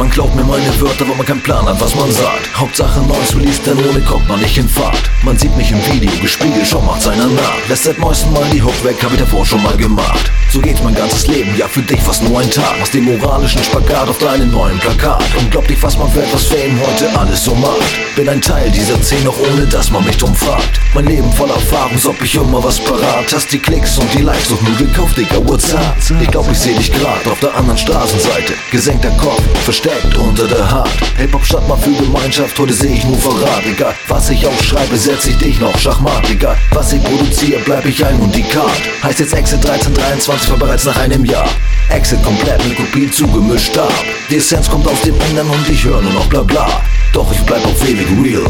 Man 0.00 0.08
glaubt 0.08 0.34
mir 0.34 0.44
meine 0.44 0.80
Wörter, 0.80 1.06
weil 1.06 1.14
man 1.14 1.26
keinen 1.26 1.42
Plan 1.42 1.66
hat, 1.66 1.78
was 1.78 1.94
man 1.94 2.10
sagt. 2.10 2.56
Hauptsache 2.56 3.00
neues 3.00 3.36
Release, 3.36 3.60
denn 3.60 3.76
ohne 3.86 4.00
kommt 4.00 4.26
man 4.30 4.40
nicht 4.40 4.56
in 4.56 4.66
Fahrt. 4.66 5.10
Man 5.22 5.36
sieht 5.36 5.54
mich 5.58 5.70
im 5.72 5.86
Video, 5.92 6.10
gespiegelt, 6.22 6.66
schon 6.66 6.86
macht 6.86 7.02
seiner 7.02 7.26
nach. 7.26 7.68
Lässt 7.68 7.84
seit 7.84 7.98
neuestem 7.98 8.32
Mal 8.32 8.48
die 8.50 8.62
Hook 8.62 8.82
weg, 8.82 8.96
hab 9.02 9.12
ich 9.12 9.18
davor 9.18 9.44
schon 9.44 9.62
mal 9.62 9.76
gemacht. 9.76 10.32
So 10.48 10.58
geht 10.58 10.79
ganzes 11.00 11.26
Leben, 11.28 11.56
ja 11.56 11.66
für 11.66 11.80
dich 11.80 12.00
fast 12.00 12.22
nur 12.22 12.40
ein 12.40 12.50
Tag. 12.50 12.74
Aus 12.82 12.90
dem 12.90 13.04
moralischen 13.04 13.64
Spagat 13.64 14.06
auf 14.06 14.18
deinem 14.18 14.50
neuen 14.50 14.78
Plakat. 14.80 15.24
Unglaublich, 15.38 15.82
was 15.82 15.96
man 15.96 16.10
für 16.12 16.22
etwas 16.22 16.44
Fame 16.44 16.78
heute 16.86 17.18
alles 17.18 17.42
so 17.42 17.54
macht. 17.54 17.80
Bin 18.16 18.28
ein 18.28 18.42
Teil 18.42 18.70
dieser 18.70 19.02
Szene, 19.02 19.30
auch 19.30 19.38
ohne 19.50 19.66
dass 19.66 19.90
man 19.90 20.04
mich 20.04 20.18
drum 20.18 20.34
fragt. 20.34 20.78
Mein 20.92 21.06
Leben 21.06 21.32
voller 21.32 21.54
Erfahrung, 21.54 21.96
ob 22.04 22.20
ich 22.22 22.34
immer 22.34 22.62
was 22.62 22.78
parat. 22.80 23.32
Hast 23.32 23.50
die 23.50 23.58
Klicks 23.58 23.96
und 23.96 24.12
die 24.12 24.20
Likes 24.20 24.48
doch 24.50 24.60
nur 24.60 24.76
gekauft, 24.76 25.16
Digga, 25.16 25.36
what's? 25.46 25.74
Ich 26.20 26.30
glaub, 26.30 26.50
ich 26.50 26.58
seh 26.58 26.74
dich 26.74 26.92
grad 26.92 27.26
auf 27.30 27.40
der 27.40 27.54
anderen 27.54 27.78
Straßenseite. 27.78 28.52
Gesenkter 28.70 29.10
Kopf, 29.12 29.42
versteckt 29.64 30.14
unter 30.18 30.46
der 30.46 30.70
Haut. 30.70 30.90
Hip-Hop 31.16 31.46
statt 31.46 31.66
mal 31.66 31.78
für 31.78 31.92
Gemeinschaft, 31.92 32.58
heute 32.58 32.74
seh 32.74 32.94
ich 32.94 33.04
nur 33.04 33.16
Verrat, 33.16 33.64
Egal, 33.64 33.94
was 34.08 34.28
ich 34.28 34.46
aufschreibe, 34.46 34.96
setz 34.98 35.26
ich 35.26 35.38
dich 35.38 35.60
noch 35.60 35.78
Schachmat, 35.78 36.28
Egal, 36.28 36.58
was 36.72 36.92
ich 36.92 37.02
produziere, 37.02 37.60
bleib 37.64 37.86
ich 37.86 38.04
ein 38.04 38.18
Unikat. 38.20 38.82
Heißt 39.02 39.20
jetzt 39.20 39.32
Exit 39.32 39.64
1323 39.64 40.50
war 40.50 40.58
bereits 40.58 40.89
nach 40.90 40.98
einem 40.98 41.24
Jahr. 41.24 41.48
Exit 41.88 42.22
komplett 42.22 42.64
mit 42.66 42.76
Kopie 42.76 43.10
zugemischt 43.10 43.76
ab. 43.78 43.92
Die 44.28 44.36
Essenz 44.36 44.68
kommt 44.68 44.86
aus 44.88 45.00
dem 45.02 45.14
Innern 45.30 45.48
und 45.48 45.68
ich 45.68 45.84
höre 45.84 46.02
nur 46.02 46.12
noch 46.12 46.26
bla 46.26 46.42
bla. 46.42 46.66
Doch 47.12 47.30
ich 47.32 47.40
bleib 47.42 47.64
auf 47.64 47.88
ewig 47.88 48.08
real. 48.22 48.42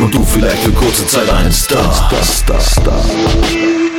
Und 0.00 0.12
du 0.12 0.24
vielleicht 0.24 0.62
für 0.62 0.72
kurze 0.72 1.06
Zeit 1.06 1.30
ein 1.30 1.52
Star. 1.52 1.92
Star, 1.92 2.24
Star, 2.24 2.60
Star. 2.60 3.89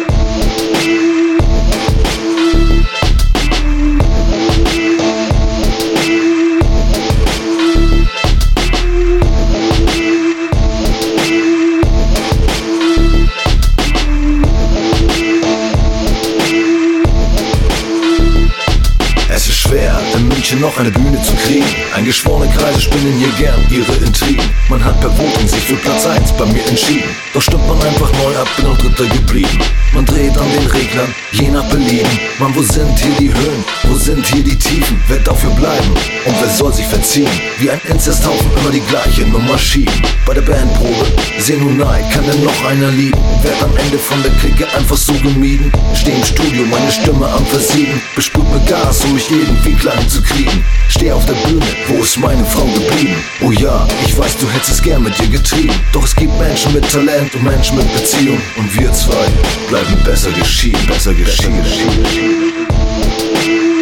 In 20.52 20.60
München 20.60 20.62
noch 20.62 20.78
eine 20.78 20.92
Bühne 20.92 21.22
zu 21.24 21.34
kriegen. 21.36 21.66
Eingeschworene 21.96 22.52
Kreise 22.54 22.82
spinnen 22.82 23.18
hier 23.18 23.32
gern 23.38 23.66
ihre 23.70 23.94
Intrigen. 24.06 24.44
Man 24.70 24.84
hat 24.84 25.00
per 25.00 25.10
Voting 25.18 25.48
sich 25.48 25.62
für 25.62 25.76
Platz 25.76 26.06
1 26.06 26.32
bei 26.34 26.46
mir 26.46 26.66
entschieden. 26.68 27.10
Doch 27.34 27.42
stimmt 27.42 27.68
man 27.68 27.82
einfach 27.82 28.12
neu 28.24 28.36
ab, 28.38 28.48
bin 28.58 28.66
auch 28.66 28.78
Dritter 28.78 29.06
geblieben. 29.08 29.60
Man 29.94 30.06
dreht 30.06 30.38
an 30.38 30.50
den 30.52 30.68
Reglern, 30.68 31.14
je 31.32 31.50
nach 31.50 31.64
Belieben. 31.70 32.20
Mann, 32.40 32.56
wo 32.56 32.62
sind 32.62 32.98
hier 33.00 33.16
die 33.20 33.34
Höhen? 33.34 33.64
Wo 33.84 33.96
sind 33.96 34.26
hier 34.26 34.44
die 34.44 34.58
Tiefen? 34.58 35.02
Wer 35.08 35.20
dafür 35.20 35.52
bleiben? 35.52 35.92
Und 36.26 36.36
wer 36.40 36.50
soll 36.50 36.74
sich 36.74 36.86
verziehen? 36.88 37.30
Wie 37.60 37.70
ein 37.70 37.82
Inzesthaufen 37.90 38.50
immer 38.60 38.72
die 38.72 38.82
gleiche 38.82 39.24
Nummer 39.28 39.58
schieben. 39.58 39.94
Bei 40.26 40.34
der 40.34 40.42
Bandprobe, 40.42 41.06
seh 41.40 41.58
nun 41.58 41.78
nein, 41.78 42.06
kann 42.14 42.26
denn 42.26 42.44
noch 42.44 42.66
einer 42.66 42.92
lieben? 42.92 43.20
Werd 43.44 43.62
am 43.64 43.76
Ende 43.78 43.98
von 43.98 44.22
der 44.24 44.32
Clique 44.34 44.66
einfach 44.78 44.98
so 44.98 45.14
gemieden. 45.14 45.72
Steh 45.94 46.12
im 46.12 46.24
Studio, 46.24 46.66
meine 46.66 46.92
Stimme 46.92 47.28
am 47.28 47.46
Versiegen. 47.46 48.02
Besprüht 48.16 48.50
mir 48.50 48.62
Gas, 48.62 49.04
um 49.04 49.14
mich 49.14 49.30
irgendwie 49.30 49.74
klein 49.74 50.08
zu 50.08 50.22
kriegen. 50.22 50.41
Steh 50.90 51.12
auf 51.12 51.26
der 51.26 51.34
Bühne, 51.48 51.66
wo 51.88 52.04
ist 52.04 52.18
meine 52.18 52.46
Frau 52.46 52.66
geblieben? 52.66 53.16
Oh 53.42 53.52
ja, 53.52 53.88
ich 54.06 54.18
weiß, 54.18 54.38
du 54.38 54.50
hättest 54.50 54.72
es 54.72 54.82
gern 54.82 55.04
mit 55.04 55.18
dir 55.20 55.28
getrieben. 55.28 55.74
Doch 55.94 56.04
es 56.04 56.16
gibt 56.16 56.38
Menschen 56.38 56.74
mit 56.74 56.90
Talent 56.92 57.34
und 57.36 57.44
Menschen 57.44 57.78
mit 57.78 57.92
Beziehung. 57.94 58.40
Und 58.58 58.80
wir 58.80 58.92
zwei 58.94 59.28
bleiben 59.70 59.98
besser 60.04 60.32
geschieden, 60.32 60.86
besser 60.88 61.14
geschieden. 61.14 61.64
Besser 61.64 62.02
geschieden. 62.02 63.81